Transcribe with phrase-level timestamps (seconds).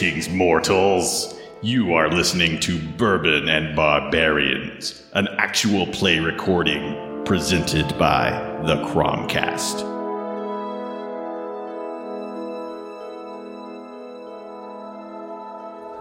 [0.00, 1.38] Greetings, mortals.
[1.60, 8.30] You are listening to Bourbon and Barbarians, an actual play recording presented by
[8.64, 9.80] the Cromcast.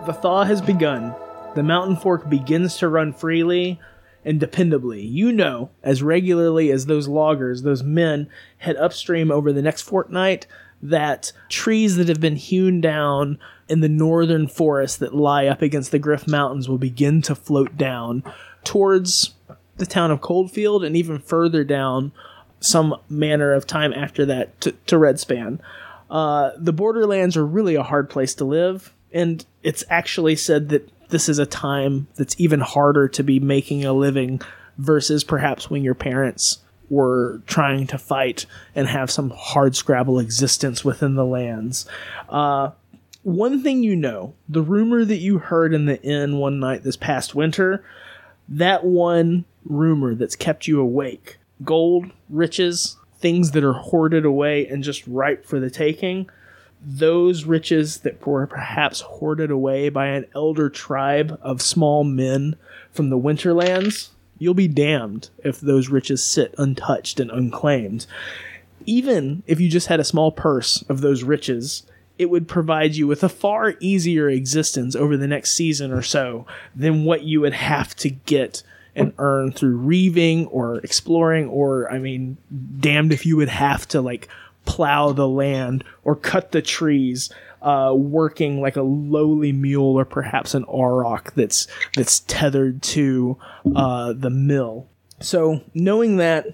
[0.06, 1.14] The thaw has begun.
[1.56, 3.82] The mountain fork begins to run freely
[4.24, 5.12] and dependably.
[5.12, 8.30] You know, as regularly as those loggers, those men,
[8.60, 10.48] head upstream over the next fortnight,
[10.82, 15.92] that trees that have been hewn down in the northern forests that lie up against
[15.92, 18.24] the Griff Mountains will begin to float down
[18.64, 19.36] towards
[19.78, 22.12] the town of Coldfield and even further down
[22.60, 25.60] some manner of time after that to, to Redspan.
[26.10, 30.90] Uh, the borderlands are really a hard place to live, and it's actually said that
[31.10, 34.42] this is a time that's even harder to be making a living
[34.78, 36.60] versus perhaps when your parents
[36.90, 38.46] were trying to fight
[38.76, 41.86] and have some hard scrabble existence within the lands.
[42.28, 42.72] Uh,
[43.24, 46.98] one thing you know, the rumor that you heard in the inn one night this
[46.98, 47.84] past winter,
[48.48, 54.84] that one rumor that's kept you awake gold, riches, things that are hoarded away and
[54.84, 56.30] just ripe for the taking.
[56.82, 62.56] Those riches that were perhaps hoarded away by an elder tribe of small men
[62.92, 68.08] from the Winterlands, you'll be damned if those riches sit untouched and unclaimed.
[68.86, 71.84] Even if you just had a small purse of those riches,
[72.18, 76.46] it would provide you with a far easier existence over the next season or so
[76.76, 78.64] than what you would have to get
[78.96, 82.38] and earn through reaving or exploring or I mean
[82.80, 84.28] damned if you would have to like
[84.66, 87.30] plow the land or cut the trees
[87.62, 93.38] uh, working like a lowly mule or perhaps an auroch that's that's tethered to
[93.76, 94.88] uh, the mill.
[95.20, 96.48] So knowing that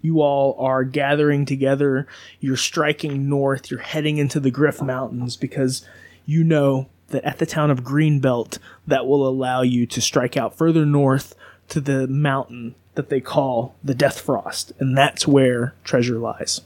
[0.00, 2.08] you all are gathering together,
[2.40, 5.86] you're striking north, you're heading into the Griff Mountains because
[6.26, 10.56] you know that at the town of Greenbelt that will allow you to strike out
[10.56, 11.34] further north
[11.68, 16.60] to the mountain that they call the Death Frost, and that's where treasure lies.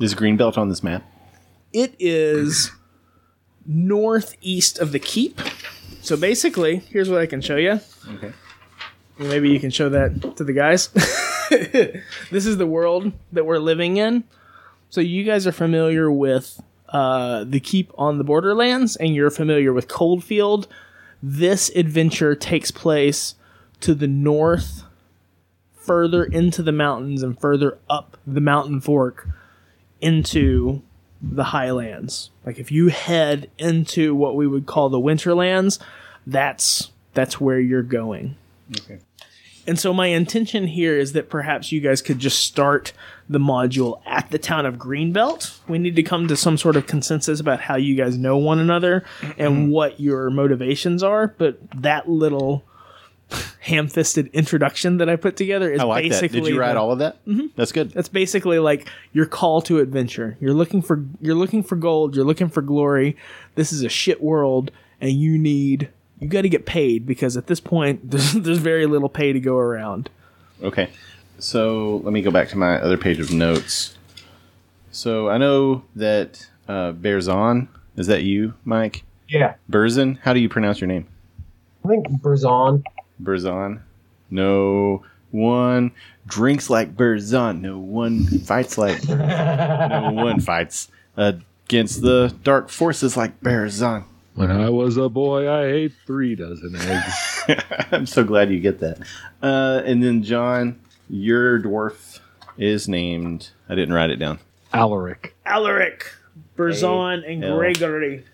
[0.00, 1.04] Is Greenbelt on this map?
[1.74, 2.70] It is
[3.66, 5.40] northeast of the keep.
[6.02, 7.80] So basically, here's what I can show you.
[8.08, 8.32] Okay.
[9.18, 10.88] Maybe you can show that to the guys.
[12.30, 14.22] this is the world that we're living in.
[14.88, 19.72] So you guys are familiar with uh, the keep on the Borderlands, and you're familiar
[19.72, 20.68] with Coldfield.
[21.20, 23.34] This adventure takes place
[23.80, 24.84] to the north,
[25.74, 29.28] further into the mountains, and further up the mountain fork
[30.00, 30.82] into
[31.32, 32.30] the highlands.
[32.44, 35.78] Like if you head into what we would call the winterlands,
[36.26, 38.36] that's that's where you're going.
[38.80, 38.98] Okay.
[39.66, 42.92] And so my intention here is that perhaps you guys could just start
[43.28, 45.58] the module at the town of Greenbelt.
[45.66, 48.58] We need to come to some sort of consensus about how you guys know one
[48.58, 49.04] another
[49.38, 49.70] and mm-hmm.
[49.70, 52.62] what your motivations are, but that little
[53.64, 56.10] ham-fisted introduction that I put together is I like that.
[56.10, 57.24] basically Did you write the- all of that?
[57.26, 57.46] Mm-hmm.
[57.56, 57.90] That's good.
[57.92, 60.36] that's basically like your call to adventure.
[60.38, 63.16] You're looking for you're looking for gold, you're looking for glory.
[63.54, 64.70] This is a shit world
[65.00, 65.88] and you need
[66.20, 69.40] you got to get paid because at this point there's, there's very little pay to
[69.40, 70.10] go around.
[70.62, 70.90] Okay.
[71.38, 73.96] So let me go back to my other page of notes.
[74.92, 79.02] So I know that uh, Bearzon, is that you, Mike?
[79.28, 80.18] Yeah, Berzon?
[80.22, 81.06] How do you pronounce your name?
[81.84, 82.82] I think Berzon.
[83.22, 83.80] Berzon.
[84.30, 85.92] No one
[86.26, 87.60] drinks like Berzon.
[87.60, 89.88] No one fights like Berzon.
[89.90, 94.04] no one fights against the dark forces like Berzon.
[94.34, 97.42] When I was a boy, I ate three dozen eggs.
[97.92, 98.98] I'm so glad you get that.
[99.40, 102.18] Uh, and then John, your dwarf
[102.58, 103.50] is named.
[103.68, 104.40] I didn't write it down.
[104.72, 105.36] Alaric.
[105.46, 106.10] Alaric,
[106.56, 108.24] Berzon, and Gregory.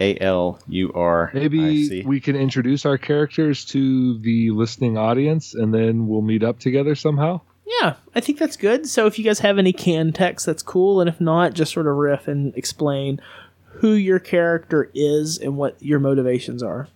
[0.00, 1.30] A L U R.
[1.34, 6.42] I Maybe we can introduce our characters to the listening audience and then we'll meet
[6.42, 7.40] up together somehow.
[7.80, 8.88] Yeah, I think that's good.
[8.88, 11.00] So if you guys have any canned text, that's cool.
[11.00, 13.20] And if not, just sort of riff and explain
[13.64, 16.88] who your character is and what your motivations are.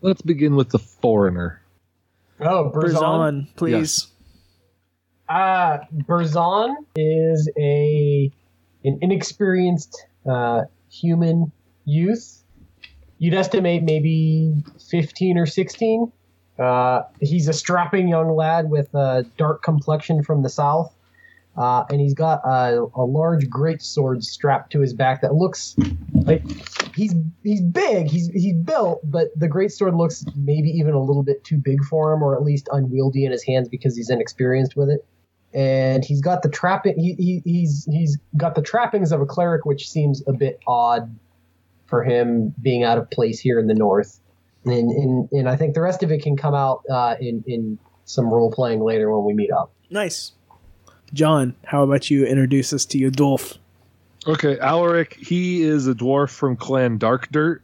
[0.00, 1.62] Let's begin with the foreigner.
[2.40, 2.92] Oh, Berzon.
[2.94, 4.08] Berzon, please.
[5.28, 5.78] Uh,
[6.08, 8.32] Berzon is a
[8.82, 11.52] an inexperienced uh, human
[11.84, 12.42] youth.
[13.18, 14.54] You'd estimate maybe
[14.90, 16.12] 15 or 16.
[16.58, 20.94] Uh, he's a strapping young lad with a dark complexion from the south.
[21.56, 25.74] Uh, and he's got a, a large great sword strapped to his back that looks
[26.14, 26.42] like
[26.94, 31.24] he's he's big, he's he's built, but the great sword looks maybe even a little
[31.24, 34.76] bit too big for him, or at least unwieldy in his hands because he's inexperienced
[34.76, 35.04] with it.
[35.52, 39.64] And he's got the trapping he, he he's he's got the trappings of a cleric,
[39.64, 41.14] which seems a bit odd
[41.90, 44.20] for him being out of place here in the north.
[44.64, 47.78] And and, and I think the rest of it can come out uh, in in
[48.04, 49.72] some role playing later when we meet up.
[49.90, 50.32] Nice.
[51.12, 53.58] John, how about you introduce us to your dwarf?
[54.26, 57.62] Okay, Alaric, he is a dwarf from Clan Dark Dirt.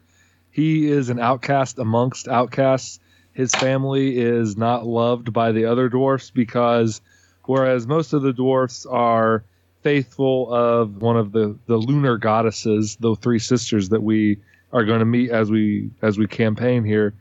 [0.51, 2.99] He is an outcast amongst outcasts.
[3.31, 6.99] His family is not loved by the other dwarfs because,
[7.45, 9.43] whereas most of the dwarfs are
[9.87, 14.37] faithful of one of the, the lunar goddesses, the three sisters that we
[14.73, 17.13] are going to meet as we as we campaign here,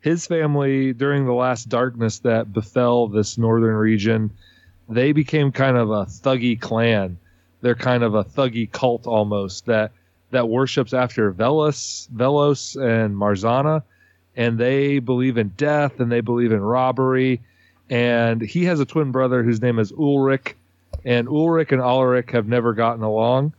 [0.00, 4.30] his family during the last darkness that befell this northern region,
[4.88, 7.18] they became kind of a thuggy clan
[7.62, 9.92] they're kind of a thuggy cult almost that
[10.30, 13.82] that worships after Velos, Velos and Marzana,
[14.34, 17.40] and they believe in death and they believe in robbery.
[17.90, 20.56] And he has a twin brother whose name is Ulrich,
[21.04, 23.54] and Ulrich and Alaric have never gotten along.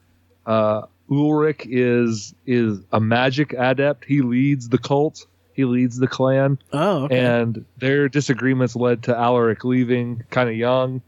[0.46, 4.06] Uh, Ulrich is is a magic adept.
[4.06, 5.26] He leads the cult.
[5.54, 7.20] He leads the clan Oh, okay.
[7.20, 11.02] and their disagreements led to Alaric leaving kind of young.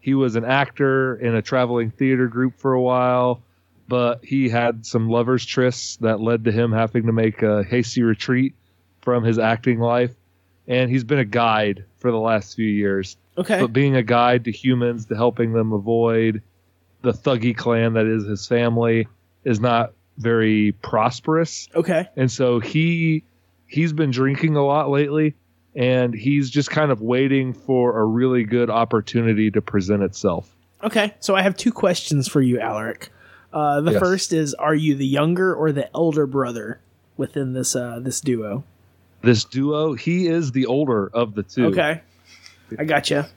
[0.00, 3.42] He was an actor in a traveling theater group for a while,
[3.88, 8.02] but he had some lovers' trysts that led to him having to make a hasty
[8.02, 8.54] retreat
[9.02, 10.14] from his acting life.
[10.68, 13.16] And he's been a guide for the last few years.
[13.38, 13.60] Okay.
[13.60, 16.42] But being a guide to humans, to helping them avoid
[17.02, 19.06] the thuggy clan that is his family,
[19.44, 22.08] is not very prosperous Okay.
[22.16, 23.22] and so he
[23.68, 25.34] he's been drinking a lot lately
[25.76, 30.52] and he's just kind of waiting for a really good opportunity to present itself
[30.82, 31.14] Okay.
[31.20, 33.10] So I have two questions for you, Alaric.
[33.52, 34.00] Uh, the Yes.
[34.00, 36.78] first is: Are you the younger or the elder brother
[37.16, 38.62] within this uh, this duo?
[39.22, 42.00] this duo he is the older of the two Okay.
[42.72, 43.28] I got gotcha.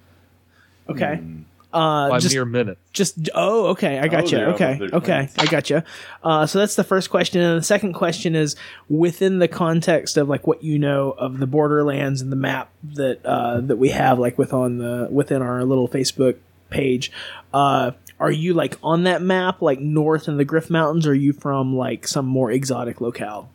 [0.90, 1.20] Okay.
[1.22, 1.44] Mm.
[1.74, 4.40] Uh, by just mere minutes Just oh, okay, I got you.
[4.40, 5.84] they're- okay, they're okay, I got you.
[6.22, 8.58] Uh, so that's the first question, and the second question is
[8.90, 13.26] within the context of like what you know of the Borderlands and the map that
[13.26, 16.36] uh, that we have, like with on the within our little Facebook
[16.70, 17.10] page.
[17.54, 21.14] Uh, are you like on that map, like north in the Griff Mountains, or are
[21.14, 23.50] you from like some more exotic locale?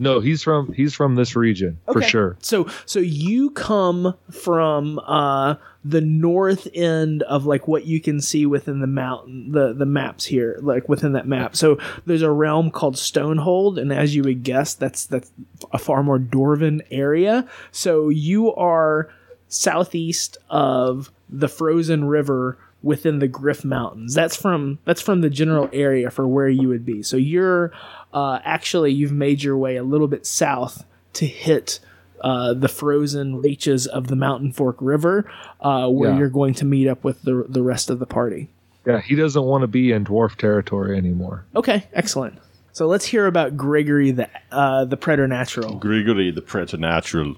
[0.00, 5.54] No he's from he's from this region for sure So so you come from uh
[5.84, 10.24] the north end of like what you can see within the mountain the the maps
[10.24, 11.56] here like within that map.
[11.56, 15.30] So there's a realm called Stonehold and as you would guess that's that's
[15.72, 17.46] a far more dwarven area.
[17.70, 19.08] So you are
[19.48, 24.14] southeast of the frozen river within the Griff Mountains.
[24.14, 27.02] That's from that's from the general area for where you would be.
[27.02, 27.72] So you're
[28.12, 30.84] uh, actually you've made your way a little bit south
[31.14, 31.80] to hit
[32.22, 35.30] uh, the frozen reaches of the Mountain Fork River,
[35.60, 36.18] uh, where Yeah.
[36.18, 38.48] you're going to meet up with the the rest of the party.
[38.86, 42.38] yeah he doesn't want to be in dwarf territory anymore Okay, excellent.
[42.72, 45.74] So let's hear about Gregory the uh, the preternatural.
[45.76, 47.36] Gregory the Preternatural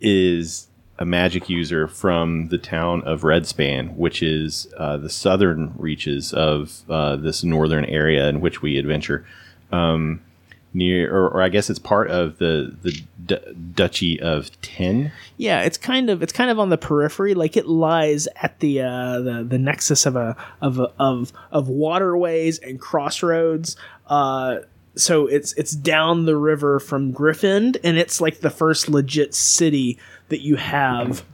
[0.00, 0.68] is
[1.00, 6.82] a magic user from the town of Redspan, which is uh, the southern reaches of
[6.90, 9.26] uh, this northern area in which we adventure.
[9.72, 10.20] Um,
[10.74, 15.10] near, or, or I guess it's part of the the D- Duchy of Tenh.
[15.36, 18.82] Yeah, it's kind of it's kind of on the periphery, like it lies at the
[18.82, 23.76] uh, the the nexus of a of a, of of waterways and crossroads.
[24.06, 24.58] Uh,
[24.96, 29.98] so it's it's down the river from Griffin, and it's like the first legit city
[30.30, 31.24] that you have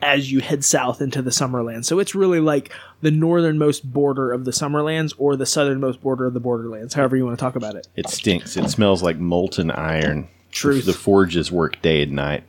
[0.00, 1.86] as you head south into the Summerlands.
[1.86, 6.34] So it's really like the northernmost border of the Summerlands or the southernmost border of
[6.34, 7.88] the Borderlands, however you want to talk about it.
[7.96, 8.56] It stinks.
[8.56, 10.28] It smells like molten iron.
[10.50, 10.84] Truth.
[10.86, 12.44] The forges work day and night.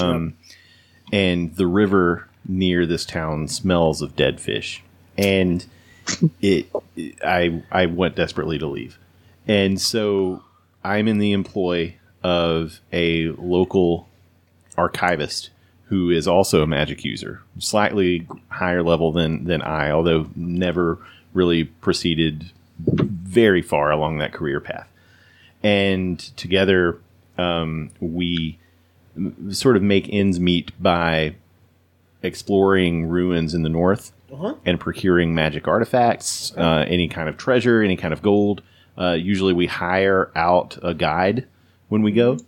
[0.00, 0.36] Um,
[1.12, 4.82] and the river near this town smells of dead fish.
[5.18, 5.66] And
[6.40, 6.70] it,
[7.24, 8.98] I, I went desperately to leave.
[9.48, 10.42] And so
[10.84, 14.08] I'm in the employ of a local
[14.76, 15.50] archivist
[15.88, 20.98] who is also a magic user, slightly higher level than than I, although never
[21.32, 24.88] really proceeded very far along that career path.
[25.62, 26.98] And together,
[27.38, 28.58] um, we
[29.50, 31.34] sort of make ends meet by
[32.22, 34.12] exploring ruins in the north
[34.64, 38.60] and procuring magic artifacts, uh, any kind of treasure, any kind of gold.
[38.98, 41.46] Uh, usually, we hire out a guide
[41.88, 42.38] when we go,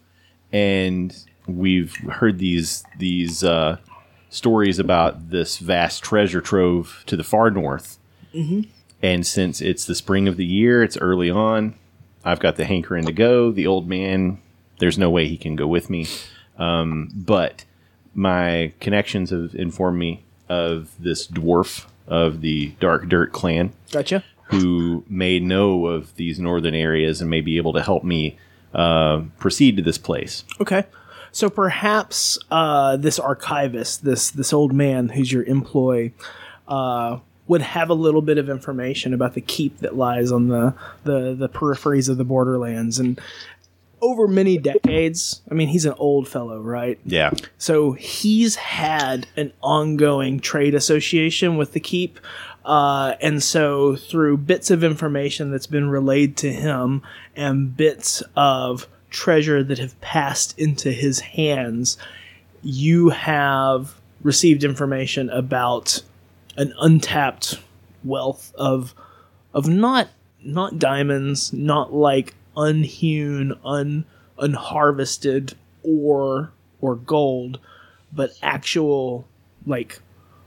[0.53, 1.17] and
[1.49, 3.79] we've heard these these uh,
[4.31, 7.99] stories about this vast treasure trove to the far north.
[9.03, 11.75] And since it's the spring of the year, it's early on.
[12.25, 13.51] I've got the hankering to go.
[13.53, 14.41] The old man,
[14.81, 16.07] there's no way he can go with me.
[16.59, 17.65] Um, but
[18.15, 24.25] my connections have informed me of this dwarf of the Dark Dirt clan Gotcha.
[24.45, 28.37] who may know of these northern areas and may be able to help me
[28.75, 30.45] uh, proceed to this place.
[30.61, 30.85] Okay.
[31.33, 36.15] So perhaps uh, this archivist, this this old man who's your employee,
[36.67, 40.75] uh, would have a little bit of information about the keep that lies on the,
[41.05, 43.21] the the peripheries of the borderlands and
[44.01, 45.43] over many decades.
[45.51, 46.99] I mean, he's an old fellow, right?
[47.05, 47.33] Yeah.
[47.57, 52.21] So he's had an ongoing trade association with the keep.
[52.65, 57.03] Uh, and so, through bits of information that's been relayed to him
[57.35, 61.97] and bits of treasure that have passed into his hands,
[62.63, 66.03] you have received information about
[66.57, 67.61] an untapped
[68.05, 68.95] wealth of
[69.55, 70.09] of not
[70.43, 74.05] not diamonds, not like unhewn, un
[74.39, 77.59] unharvested ore or gold,
[78.13, 79.27] but actual
[79.67, 80.01] like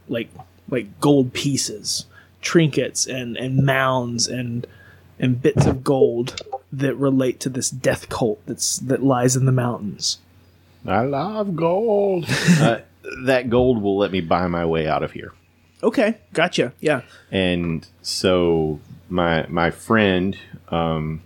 [0.08, 0.30] like
[0.70, 2.06] like gold pieces,
[2.41, 4.68] trinkets and and mounds and
[5.20, 6.41] and bits of gold
[6.72, 10.20] that relate to this death cult that's that lies in the mountains.
[10.86, 12.25] I love gold.
[12.60, 12.80] uh,
[13.25, 15.34] that gold will let me buy my way out of here.
[15.84, 16.74] Okay, gotcha.
[16.80, 17.01] Yeah.
[17.32, 20.38] And so my my friend
[20.70, 21.22] um,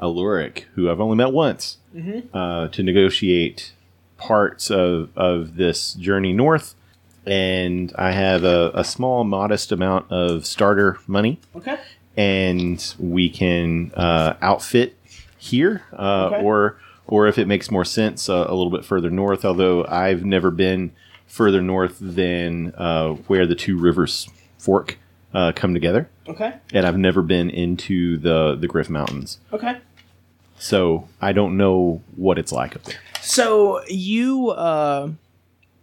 [0.00, 1.78] Aluric, who I've only met once,
[2.32, 3.72] uh, to negotiate
[4.16, 6.74] parts of of this journey north,
[7.26, 11.78] and I have a, a small, modest amount of starter money, Okay.
[12.18, 14.96] And we can uh, outfit
[15.38, 16.42] here, uh, Okay.
[16.42, 19.44] or or if it makes more sense, uh, a little bit further north.
[19.44, 20.90] Although I've never been
[21.26, 24.98] further north than uh, where the two rivers fork
[25.32, 26.54] uh, come together, Okay.
[26.74, 29.76] and I've never been into the the Griff Mountains, Okay.
[30.58, 32.98] so I don't know what it's like up there.
[33.22, 35.10] So you, uh,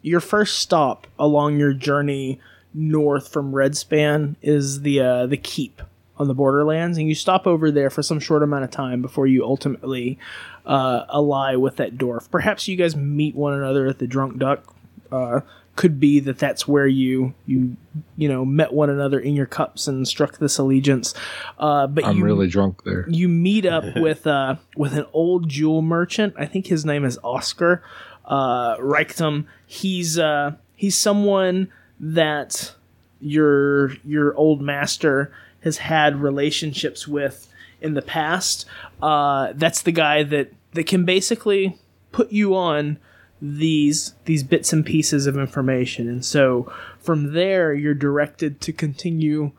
[0.01, 2.39] your first stop along your journey
[2.73, 5.81] north from Redspan is the uh, the keep
[6.17, 9.27] on the borderlands, and you stop over there for some short amount of time before
[9.27, 10.17] you ultimately
[10.65, 12.29] uh, ally with that dwarf.
[12.29, 14.73] Perhaps you guys meet one another at the Drunk Duck.
[15.11, 15.41] Uh,
[15.75, 17.75] could be that that's where you you
[18.15, 21.13] you know met one another in your cups and struck this allegiance.
[21.59, 23.05] Uh, but I'm you, really drunk there.
[23.09, 26.33] you meet up with uh with an old jewel merchant.
[26.37, 27.83] I think his name is Oscar
[28.25, 29.45] uh Reichtum.
[29.65, 32.73] He's uh he's someone that
[33.19, 35.33] your your old master
[35.65, 37.49] has had relationships with
[37.81, 38.65] in the past.
[39.01, 41.77] Uh that's the guy that that can basically
[42.13, 42.97] put you on
[43.41, 46.07] these these bits and pieces of information.
[46.07, 49.51] And so from there you're directed to continue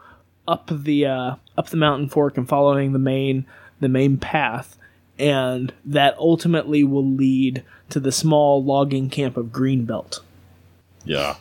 [0.49, 3.47] up the uh, up the mountain fork and following the main
[3.81, 4.79] the main path,
[5.19, 10.21] and that ultimately will lead to the small logging camp of Greenbelt.
[11.05, 11.37] Yeah.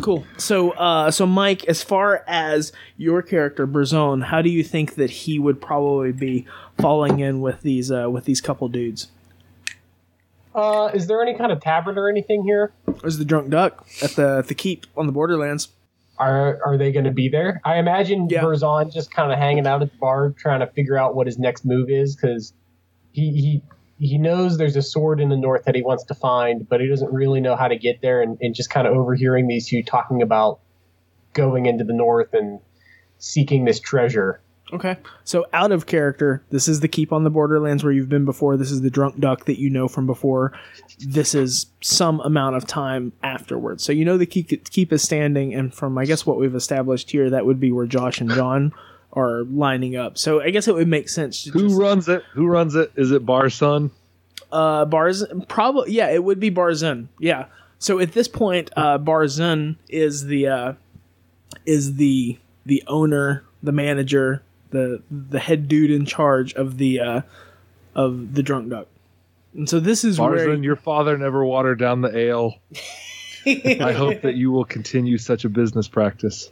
[0.00, 0.24] Cool.
[0.38, 5.10] So, uh, so Mike, as far as your character Berzon, how do you think that
[5.10, 6.46] he would probably be
[6.80, 9.08] falling in with these uh, with these couple dudes?
[10.54, 12.72] Uh, is there any kind of tavern or anything here?
[13.00, 15.68] There's the drunk duck at the at the keep on the borderlands.
[16.18, 17.60] Are are they going to be there?
[17.64, 18.42] I imagine Yeah.
[18.42, 21.38] Berzon just kind of hanging out at the bar, trying to figure out what his
[21.38, 22.52] next move is, because
[23.12, 23.62] he he
[23.98, 26.88] he knows there's a sword in the north that he wants to find, but he
[26.88, 29.82] doesn't really know how to get there, and, and just kind of overhearing these two
[29.82, 30.60] talking about
[31.34, 32.60] going into the north and
[33.18, 34.40] seeking this treasure.
[34.72, 34.96] Okay.
[35.24, 38.56] So out of character, this is the keep on the borderlands where you've been before.
[38.56, 40.58] This is the drunk duck that you know from before.
[40.98, 43.84] This is some amount of time afterwards.
[43.84, 47.10] So you know the keep, keep is standing, and from I guess what we've established
[47.10, 48.72] here, that would be where Josh and John
[49.12, 50.16] are lining up.
[50.18, 51.44] So I guess it would make sense.
[51.44, 52.22] To Who just, runs it?
[52.34, 52.92] Who runs it?
[52.96, 53.90] Is it Bar Son?
[54.52, 55.24] uh, Bars?
[55.48, 57.08] Probably yeah, it would be Barzun.
[57.18, 57.46] Yeah.
[57.78, 60.72] So at this point, uh, Barzun is the uh,
[61.66, 67.20] is the the owner, the manager, the the head dude in charge of the uh,
[67.94, 68.86] of the drunk duck.
[69.54, 72.54] And so this is where your father never watered down the ale.
[73.46, 76.50] I hope that you will continue such a business practice.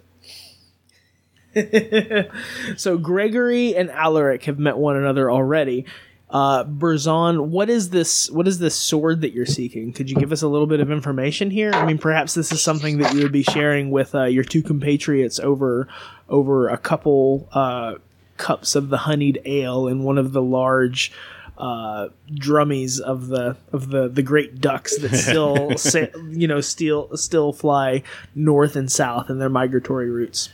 [2.76, 5.86] so Gregory and Alaric have met one another already.
[6.30, 8.30] Uh, Berzon, what is this?
[8.30, 9.92] What is this sword that you're seeking?
[9.92, 11.72] Could you give us a little bit of information here?
[11.72, 14.62] I mean, perhaps this is something that you would be sharing with uh, your two
[14.62, 15.88] compatriots over
[16.28, 17.96] over a couple uh,
[18.36, 21.10] cups of the honeyed ale in one of the large
[21.58, 27.16] uh, drummies of the of the the great ducks that still sa- you know still
[27.16, 28.04] still fly
[28.36, 30.48] north and south in their migratory routes.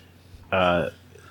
[0.53, 0.91] Uh,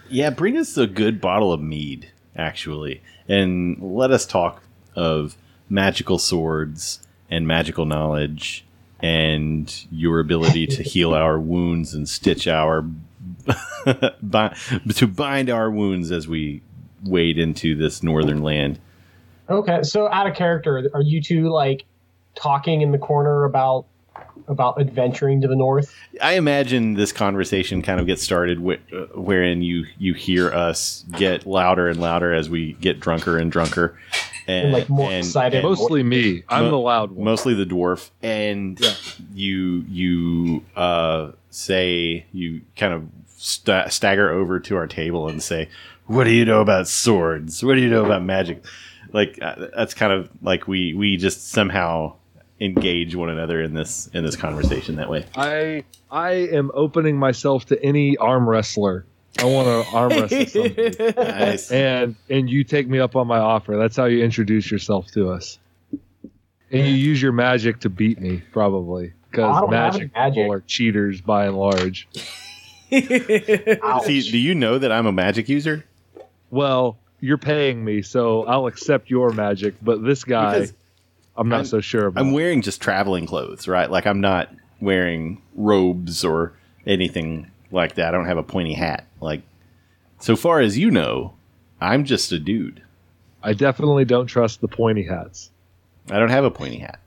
[0.09, 4.63] yeah, bring us a good bottle of mead, actually, and let us talk
[4.95, 5.35] of
[5.69, 8.65] magical swords and magical knowledge
[8.99, 12.85] and your ability to heal our wounds and stitch our
[13.85, 16.61] to bind our wounds as we
[17.03, 18.79] wade into this northern land.
[19.49, 21.85] Okay, so out of character, are you two like
[22.35, 23.85] talking in the corner about
[24.47, 25.93] about adventuring to the north?
[26.21, 31.03] I imagine this conversation kind of gets started wh- uh, wherein you you hear us
[31.17, 33.97] get louder and louder as we get drunker and drunker,
[34.47, 35.63] and, And, like, more excited.
[35.63, 36.43] Mostly me.
[36.49, 37.25] I'm Mo- the loud one.
[37.25, 38.93] mostly the dwarf, and Yeah.
[39.33, 43.03] you you uh, say you kind of
[43.37, 45.69] sta stagger over to our table and say,
[46.05, 47.63] "What do you know about swords?
[47.63, 48.63] What do you know about magic?"
[49.11, 52.13] Like uh, that's kind of like we we just somehow
[52.59, 55.25] engage one another in this in this conversation that way.
[55.35, 59.05] I I am opening myself to any arm wrestler.
[59.39, 61.13] I want to arm wrestle somebody.
[61.17, 61.71] Nice.
[61.71, 63.75] and and you take me up on my offer.
[63.77, 65.59] That's how you introduce yourself to us.
[66.71, 70.35] And you use your magic to beat me, probably, because don't magic, magic.
[70.35, 72.07] people are cheaters by and large.
[72.91, 75.85] See, do you know that I'm a magic user?
[76.49, 79.75] Well, you're paying me, so I'll accept your magic.
[79.81, 80.73] But this guy, Because
[81.37, 82.21] I'm not I'm- so sure about.
[82.21, 83.89] I'm wearing just traveling clothes, right?
[83.89, 84.49] Like I'm not
[84.79, 86.53] wearing robes or
[86.85, 88.09] anything like that.
[88.09, 89.05] I don't have a pointy hat.
[89.21, 89.41] Like
[90.19, 91.33] so far as you know,
[91.81, 92.81] I'm just a dude.
[93.43, 95.51] I definitely don't trust the pointy hats.
[96.09, 96.99] I don't have a pointy hat.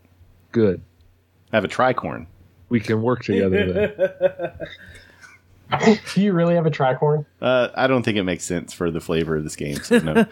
[0.53, 0.81] Good,
[1.53, 2.27] I have a tricorn.
[2.69, 4.69] we can work together then.
[6.15, 7.27] Do you really have a tricorn?
[7.43, 9.77] Uh, I don't think it makes sense for the flavor of this game.
[9.77, 10.27] So no.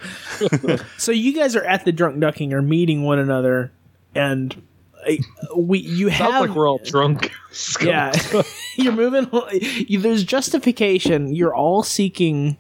[0.97, 3.71] so you guys are at the drunk ducking, or meeting one another,
[4.17, 4.63] and
[5.07, 5.15] uh,
[5.57, 7.33] we you Sounds have like we're all drunk.
[7.81, 8.13] yeah.
[8.77, 11.35] You're moving you, there's justification.
[11.35, 12.57] You're all seeking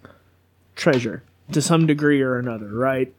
[0.74, 3.14] treasure to some degree or another right?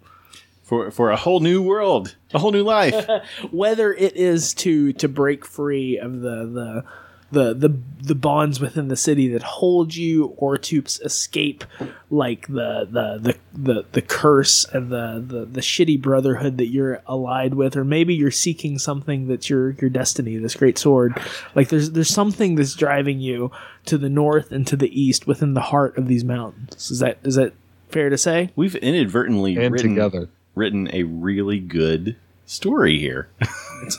[0.63, 3.07] For for a whole new world, a whole new life.
[3.51, 6.83] whether it is to to break free of the the
[7.31, 11.65] the the, the bonds within the city that hold you or to escape
[12.09, 17.01] like the the the the, the curse and the, the the shitty brotherhood that you're
[17.07, 21.19] allied with or maybe you're seeking something that's your your destiny this great sword.
[21.55, 23.51] Like there's there's something that's driving you
[23.85, 26.89] to the north and to the east within the heart of these mountains.
[26.89, 27.53] Is that is that
[27.89, 28.51] fair to say?
[28.55, 30.29] We've inadvertently and written together.
[30.55, 32.15] written a really good
[32.47, 33.29] story here.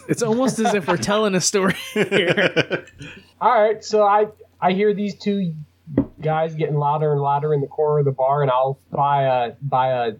[0.08, 2.84] it's almost as if we're telling a story here
[3.40, 4.26] All right, so I
[4.60, 5.54] I hear these two
[6.20, 9.52] guys getting louder and louder in the corner of the bar, and I'll buy a
[9.62, 10.12] buy a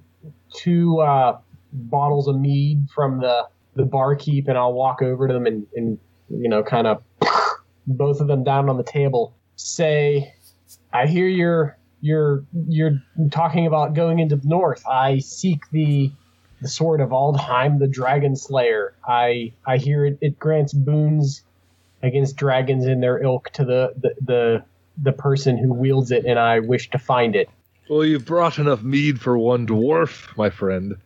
[0.55, 1.39] two uh,
[1.73, 5.99] bottles of mead from the the barkeep, and I'll walk over to them and, and
[6.29, 7.03] you know kind of
[7.89, 9.35] both of them down on the table.
[9.57, 10.33] Say,
[10.93, 14.87] I hear you're you're you're talking about going into the north.
[14.87, 16.13] I seek the
[16.61, 18.95] the sword of Aldheim, the Dragon Slayer.
[19.07, 21.43] I I hear it, it grants boons
[22.03, 24.65] against dragons in their ilk to the, the the
[25.03, 27.49] the person who wields it, and I wish to find it.
[27.89, 30.97] Well, you've brought enough mead for one dwarf, my friend.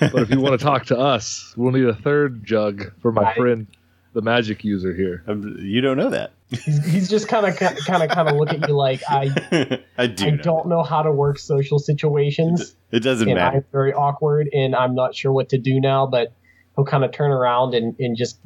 [0.00, 3.22] But if you want to talk to us, we'll need a third jug for my
[3.22, 3.36] Right.
[3.36, 3.66] friend,
[4.12, 5.22] the magic user here.
[5.26, 6.32] Um, You don't know that.
[6.50, 10.06] He's, he's just kind of kind of kind of look at you like I I
[10.06, 10.26] do.
[10.26, 13.58] I know don't know how to work social situations, It doesn't matter.
[13.58, 16.06] I'm very awkward, and I'm not sure what to do now.
[16.06, 16.32] But
[16.74, 18.38] he'll kind of turn around and, and just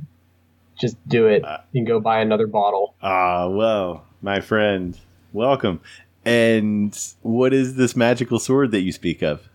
[0.81, 2.95] just do it Uh, and go buy another bottle.
[3.03, 4.99] Ah, well, my friend,
[5.33, 5.81] welcome.
[6.25, 9.49] And what is this magical sword that you speak of?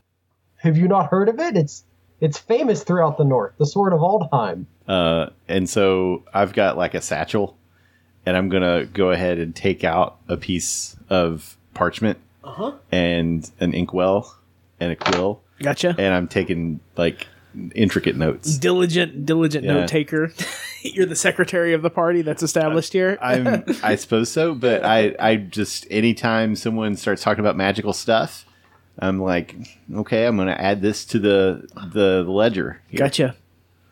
[0.58, 1.56] Have you not heard of it?
[1.58, 1.84] It's
[2.20, 3.54] it's famous throughout the north.
[3.58, 4.66] The sword of Aldheim.
[4.88, 7.58] Uh, and so I've got like a satchel,
[8.28, 13.74] and I'm gonna go ahead and take out a piece of parchment uh-huh and an
[13.74, 14.36] inkwell
[14.80, 17.28] and a quill, gotcha and I'm taking like
[17.74, 18.58] intricate notes.
[18.58, 19.74] diligent diligent Yeah.
[19.74, 20.32] note taker
[20.84, 25.16] you're the secretary of the party that's established here I'm, I suppose so, but I,
[25.20, 28.46] I just anytime someone starts talking about magical stuff,
[29.00, 29.56] I'm like,
[29.94, 32.82] okay, I'm gonna add this to the the ledger.
[32.90, 33.00] here.
[33.00, 33.36] gotcha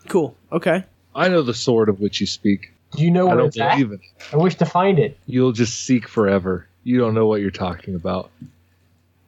[0.08, 0.84] cool okay
[1.16, 2.74] I know the sword of which you speak.
[2.96, 3.80] Do you know I where don't it's at?
[3.80, 4.00] it.
[4.34, 5.18] I wish to find it.
[5.26, 6.68] You'll just seek forever.
[6.84, 8.30] You don't know what you're talking about.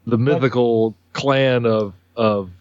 [0.05, 2.51] The mythical clan of of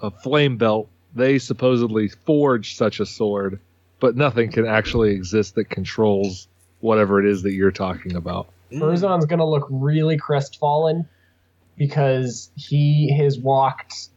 [0.00, 3.60] of Flame Belt, they supposedly forged such a sword,
[4.00, 6.48] but nothing can actually exist that controls
[6.80, 8.48] whatever it is that you're talking about.
[8.72, 11.08] Berzon's gonna look really crestfallen
[11.76, 14.08] because he has walked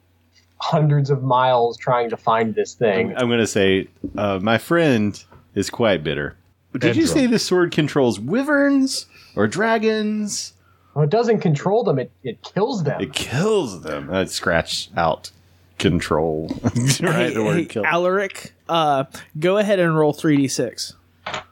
[0.59, 3.15] hundreds of miles trying to find this thing.
[3.17, 5.21] I'm gonna say, uh, my friend
[5.55, 6.37] is quite bitter.
[6.77, 10.53] Did you And say this sword controls wyverns or dragons?
[10.93, 13.01] Well, it doesn't control them; it, it kills them.
[13.01, 14.11] It kills them.
[14.11, 15.31] I'd scratch out
[15.77, 16.47] control.
[16.63, 17.85] right, the hey, kill.
[17.85, 19.05] Alaric, uh,
[19.39, 20.93] go ahead and roll 3d6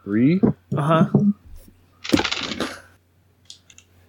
[0.04, 0.42] Three?
[0.76, 1.10] uh-huh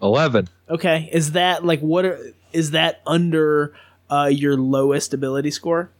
[0.02, 0.48] Eleven.
[0.68, 2.18] Okay, is that like what are,
[2.52, 3.74] is that under
[4.08, 5.90] uh, your lowest ability score?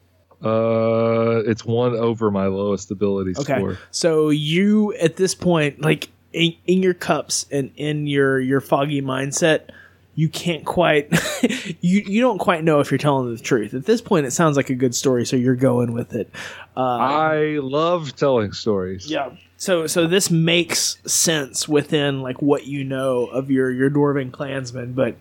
[0.42, 3.79] Uh, it's one over my lowest ability Okay, score.
[3.90, 9.03] so you at this point, like in, in your cups and in your your foggy
[9.03, 9.70] mindset,
[10.14, 11.11] you can't quite
[11.81, 13.74] you you don't quite know if you're telling the truth.
[13.74, 16.31] At this point, it sounds like a good story, so you're going with it.
[16.76, 19.11] Uh, I love telling stories.
[19.11, 19.31] Yeah.
[19.57, 24.94] So so this makes sense within like what you know of your your dwarven clansmen,
[24.94, 25.16] but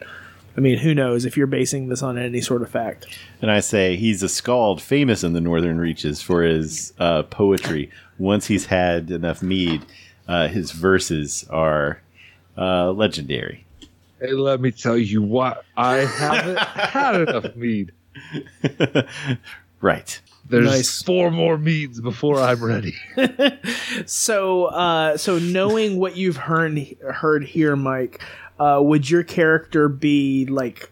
[0.60, 3.08] I mean, who knows if you're basing this on any sort of fact?
[3.41, 7.89] And I say he's a skald famous in the northern reaches for his uh, poetry.
[8.17, 9.86] Once he's had enough mead,
[10.28, 12.02] uh, his verses are
[12.58, 13.63] uh, legendary.
[14.19, 15.63] Hey, let me tell you what.
[15.78, 17.93] I haven't had enough mead.
[19.80, 20.22] right.
[20.50, 21.02] There's Nice.
[21.02, 22.95] four more meads before I'm ready.
[24.06, 26.78] So uh, so knowing what you've heard
[27.12, 28.22] heard here, Mike,
[28.60, 30.91] uh, would your character be like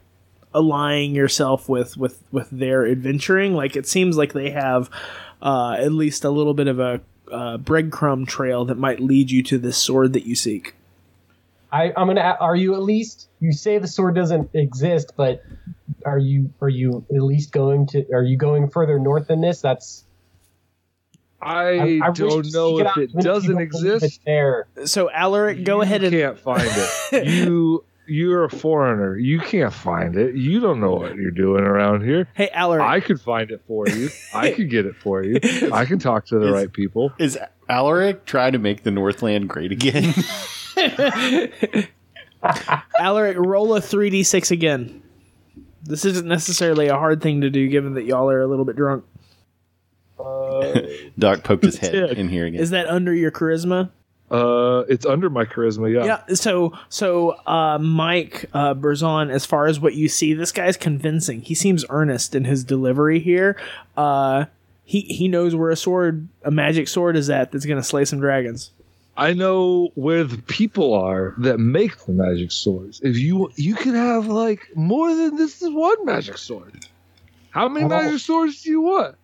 [0.53, 3.53] allying yourself with with with their adventuring?
[3.53, 4.89] Like it seems like they have
[5.41, 7.01] uh, at least a little bit of a
[7.31, 10.75] uh, breadcrumb trail that might lead you to this sword that you seek.
[11.71, 12.37] I, I'm gonna.
[12.39, 13.27] Are you at least?
[13.39, 15.43] You say the sword doesn't exist, but
[16.05, 16.53] are you?
[16.61, 18.05] Are you at least going to?
[18.13, 19.61] Are you going further north than this?
[19.61, 20.05] That's.
[21.41, 24.21] I, I wish don't know if it doesn't exist.
[24.25, 24.67] There.
[24.85, 26.67] So Alaric, go You ahead and can't find
[27.11, 27.27] it.
[27.27, 29.17] you you're a foreigner.
[29.17, 30.33] You can't find it.
[30.35, 32.27] You don't know what you're doing around here.
[32.35, 32.83] hey Alaric.
[32.85, 34.09] I could find it for you.
[34.33, 35.39] I could get it for you.
[35.71, 37.11] I can talk to the Is- right people.
[37.19, 37.37] Is
[37.69, 40.13] Alaric trying to make the Northland great again?
[42.99, 45.01] Alaric, roll a 3d6 again.
[45.83, 48.75] This isn't necessarily a hard thing to do given that y'all are a little bit
[48.75, 49.05] drunk.
[51.19, 52.17] Doc poked his head Did.
[52.17, 52.59] in here again.
[52.61, 53.89] Is that under your charisma?
[54.29, 55.93] Uh, it's under my charisma.
[55.93, 56.05] Yeah.
[56.27, 56.35] Yeah.
[56.35, 61.41] So, so uh, Mike uh, Berzon, as far as what you see, this guy's convincing.
[61.41, 63.55] He seems earnest in his delivery here.
[63.95, 64.45] Uh,
[64.83, 68.03] he he knows where a sword, a magic sword, is at that's going to slay
[68.05, 68.71] some dragons.
[69.15, 73.01] I know where the people are that make the magic swords.
[73.01, 76.85] If you you could have like more than this is one magic sword.
[77.49, 77.89] How many Oh.
[77.89, 79.15] magic swords do you want?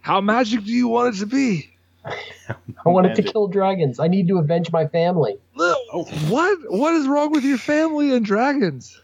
[0.00, 1.70] How magic do you want it to be?
[2.04, 4.00] I wanted to kill dragons.
[4.00, 5.36] I need to avenge my family.
[5.54, 5.76] Lil-
[6.28, 8.98] What what is wrong with your family and dragons?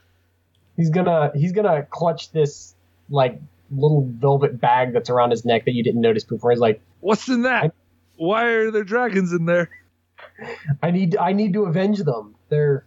[0.76, 1.30] He's gonna.
[1.34, 2.74] He's gonna clutch this
[3.10, 6.50] like little velvet bag that's around his neck that you didn't notice before.
[6.50, 7.74] He's like, What's in that?
[8.16, 9.68] Why are there dragons in there?
[10.82, 11.16] I need.
[11.16, 12.34] I need to avenge them.
[12.48, 12.84] They're.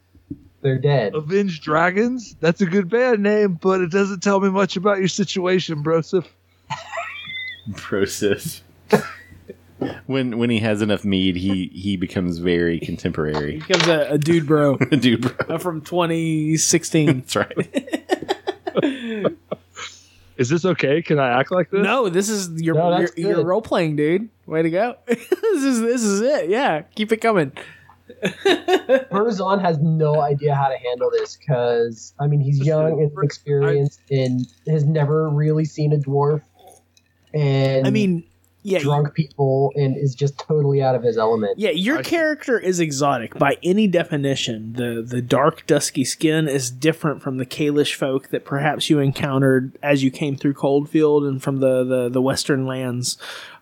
[0.62, 1.16] They're dead.
[1.16, 2.36] Avenge Dragons?
[2.42, 6.26] That's a good band name, but it doesn't tell me much about your situation, Broseph.
[7.76, 8.62] process.
[10.08, 13.54] when when he has enough mead, he he becomes very contemporary.
[13.54, 15.56] He becomes a, a dude bro A Dude, bro.
[15.56, 17.06] uh, from 2016.
[17.08, 17.88] That's right.
[20.38, 21.02] Is this okay?
[21.02, 21.84] Can I act like this?
[21.84, 23.46] no, this is your No, your, that's your good.
[23.46, 24.30] role playing, dude.
[24.46, 24.96] Way to go.
[25.06, 25.20] this
[25.64, 26.50] is this is it.
[26.50, 27.52] Yeah, keep it coming.
[28.46, 34.00] Berzon has no idea how to handle this because I mean he's young and inexperienced
[34.10, 36.42] and has never really seen a dwarf
[37.34, 38.24] and I mean,
[38.62, 41.58] yeah, drunk people and is just totally out of his element.
[41.58, 42.10] Yeah, your I see.
[42.10, 44.74] character is exotic by any definition.
[44.74, 49.78] The the dark, dusky skin is different from the Kalish folk that perhaps you encountered
[49.82, 53.18] as you came through Coldfield and from the, the, the western lands.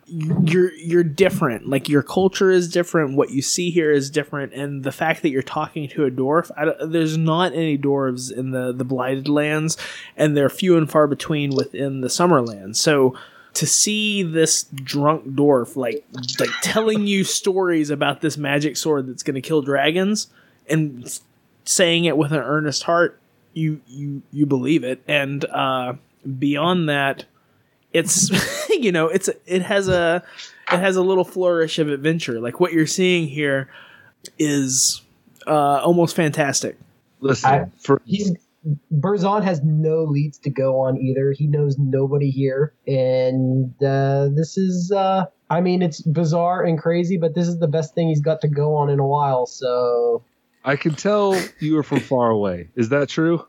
[0.07, 1.67] You're you're different.
[1.67, 3.17] Like your culture is different.
[3.17, 6.49] What you see here is different, and the fact that you're talking to a dwarf,
[6.57, 9.77] I there's not any dwarves in the the blighted lands,
[10.15, 12.77] and they're few and far between within the Summerlands.
[12.77, 13.15] So
[13.57, 16.05] to see this drunk dwarf like
[16.39, 20.27] like telling you stories about this magic sword that's going to kill dragons
[20.69, 21.19] and
[21.65, 23.19] saying it with an earnest heart
[23.53, 25.01] you you you believe it.
[25.07, 25.93] And uh
[26.37, 27.25] beyond that
[27.93, 28.29] it's
[28.69, 30.23] you know it's it has a
[30.71, 32.39] it has a little flourish of adventure.
[32.39, 33.69] Like what you're seeing here
[34.37, 35.01] is
[35.47, 36.77] uh almost fantastic.
[37.21, 38.33] Listen, I- for He's
[38.91, 41.31] Berzon has no leads to go on either.
[41.31, 44.91] He knows nobody here, and uh, this is.
[44.91, 48.41] Uh, I mean, it's bizarre and crazy, but this is the best thing he's got
[48.41, 49.45] to go on in a while.
[49.45, 50.23] So
[50.65, 52.69] I can tell you are from far away.
[52.75, 53.45] Is that true?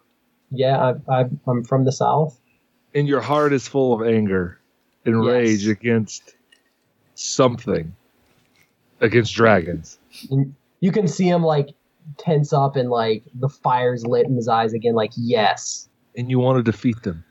[0.50, 2.38] yeah, I, I'm from the south.
[2.94, 4.58] And your heart is full of anger
[5.04, 5.32] and Yes.
[5.32, 6.34] rage against
[7.14, 7.94] something,
[9.00, 9.98] against dragons.
[10.30, 11.68] And you can see him like
[12.16, 14.94] tense up and like the fire's lit in his eyes again.
[14.94, 17.24] Like yes, And you want to defeat them.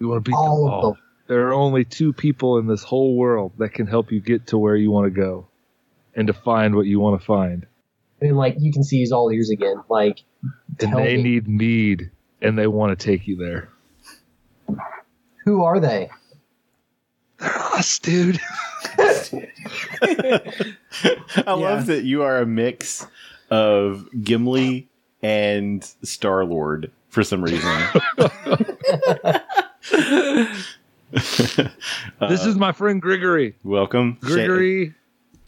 [0.00, 0.92] You want to beat all them of all.
[0.92, 1.00] them.
[1.26, 4.58] There are only two people in this whole world that can help you get to
[4.58, 5.46] where you want to go
[6.14, 7.66] and to find what you want to find.
[8.20, 9.76] and like you can see he's all ears again.
[9.88, 10.22] Like,
[10.80, 12.10] And they me, need mead,
[12.42, 13.68] and they want to take you there.
[15.44, 16.10] who are they?
[17.38, 18.40] They're Us, dude.
[18.98, 19.44] I
[21.54, 23.06] love that you are a mix
[23.50, 24.88] of Gimli
[25.22, 27.70] and Star Lord for some reason.
[31.12, 33.54] this is my friend Grigory.
[33.62, 34.94] Welcome, Sha- Grigory,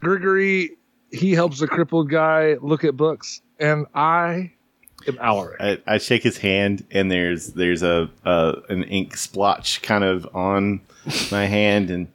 [0.00, 0.76] Grigory,
[1.10, 4.52] he helps a crippled guy look at books, and I
[5.08, 5.60] am Alaric.
[5.60, 10.28] I, I shake his hand, and there's there's a, a an ink splotch kind of
[10.34, 10.80] on
[11.30, 12.08] my hand, and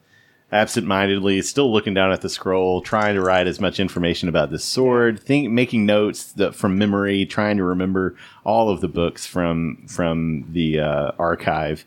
[0.52, 4.64] absentmindedly, still looking down at the scroll, trying to write as much information about this
[4.66, 9.86] sword, think making notes that from memory, trying to remember all of the books from
[9.88, 11.86] from the uh, archive.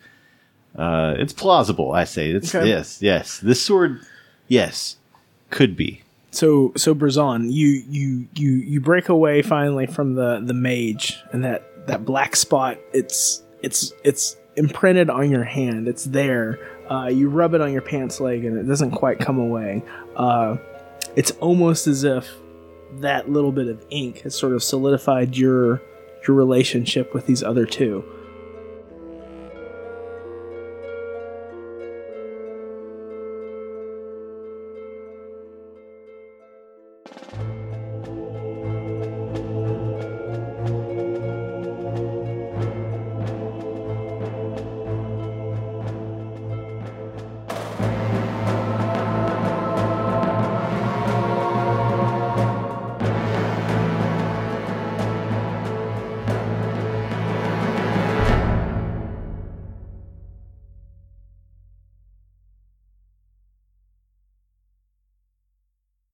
[0.76, 2.30] Uh, it's plausible, I say.
[2.30, 2.68] It's Okay.
[2.68, 3.38] yes, yes.
[3.38, 4.00] This sword,
[4.48, 4.96] yes,
[5.50, 6.02] could be.
[6.30, 11.44] So so Brazon, you you you you break away finally from the the mage and
[11.44, 12.78] that that black spot.
[12.92, 15.88] It's it's it's imprinted on your hand.
[15.88, 16.58] It's there.
[16.90, 19.82] Uh, you rub it on your pants leg and it doesn't quite come away.
[20.16, 20.56] Uh,
[21.16, 22.28] it's almost as if
[23.00, 25.82] that little bit of ink has sort of solidified your
[26.26, 28.04] your relationship with these other two.